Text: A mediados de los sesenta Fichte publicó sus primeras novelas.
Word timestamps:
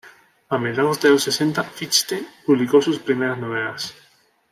A 0.49 0.57
mediados 0.57 0.99
de 0.99 1.11
los 1.11 1.21
sesenta 1.21 1.63
Fichte 1.63 2.25
publicó 2.43 2.81
sus 2.81 2.97
primeras 2.97 3.37
novelas. 3.37 3.93